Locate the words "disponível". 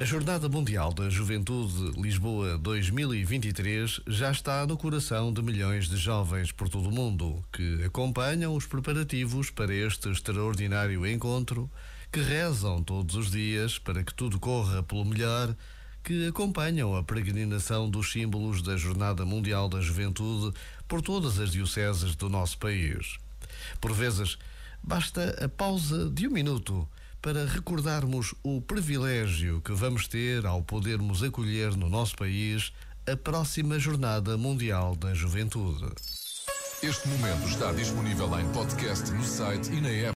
37.72-38.28